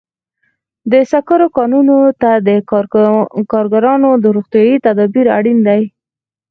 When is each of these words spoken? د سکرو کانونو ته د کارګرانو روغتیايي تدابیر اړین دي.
د 0.91 0.93
سکرو 1.11 1.47
کانونو 1.57 1.97
ته 2.21 2.31
د 2.47 2.49
کارګرانو 3.51 4.09
روغتیايي 4.35 4.75
تدابیر 4.85 5.25
اړین 5.37 5.59
دي. 5.67 5.83